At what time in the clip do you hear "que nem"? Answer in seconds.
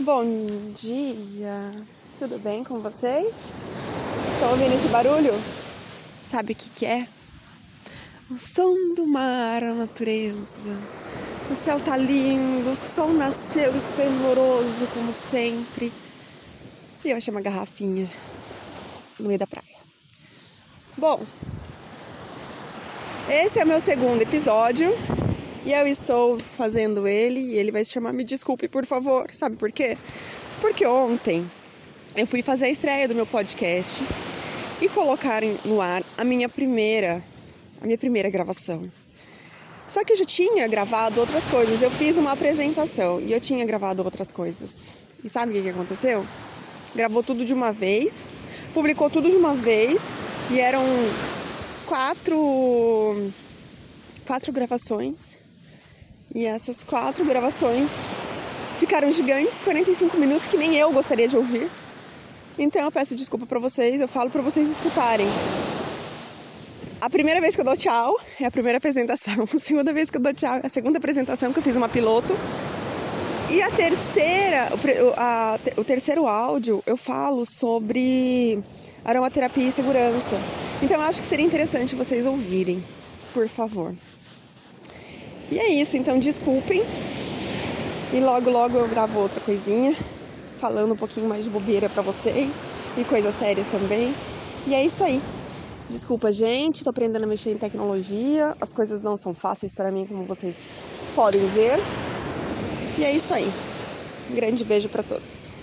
60.48-60.74